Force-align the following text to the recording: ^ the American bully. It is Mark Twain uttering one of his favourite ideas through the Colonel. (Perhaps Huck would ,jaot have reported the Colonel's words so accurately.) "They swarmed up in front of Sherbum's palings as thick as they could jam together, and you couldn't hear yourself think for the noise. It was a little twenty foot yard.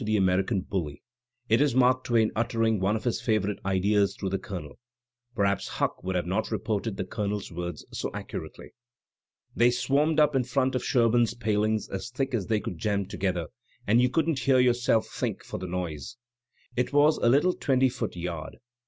^ 0.01 0.03
the 0.03 0.17
American 0.17 0.61
bully. 0.61 1.03
It 1.47 1.61
is 1.61 1.75
Mark 1.75 2.03
Twain 2.05 2.31
uttering 2.35 2.79
one 2.79 2.95
of 2.95 3.03
his 3.03 3.21
favourite 3.21 3.59
ideas 3.63 4.15
through 4.15 4.29
the 4.31 4.39
Colonel. 4.39 4.79
(Perhaps 5.35 5.67
Huck 5.67 6.03
would 6.03 6.15
,jaot 6.15 6.31
have 6.47 6.51
reported 6.51 6.97
the 6.97 7.03
Colonel's 7.05 7.51
words 7.51 7.85
so 7.91 8.09
accurately.) 8.11 8.73
"They 9.55 9.69
swarmed 9.69 10.19
up 10.19 10.35
in 10.35 10.43
front 10.43 10.73
of 10.73 10.83
Sherbum's 10.83 11.35
palings 11.35 11.87
as 11.87 12.09
thick 12.09 12.33
as 12.33 12.47
they 12.47 12.59
could 12.59 12.79
jam 12.79 13.05
together, 13.05 13.49
and 13.85 14.01
you 14.01 14.09
couldn't 14.09 14.39
hear 14.39 14.57
yourself 14.57 15.05
think 15.07 15.43
for 15.43 15.59
the 15.59 15.67
noise. 15.67 16.17
It 16.75 16.91
was 16.91 17.17
a 17.19 17.29
little 17.29 17.53
twenty 17.53 17.87
foot 17.89 18.15
yard. 18.15 18.57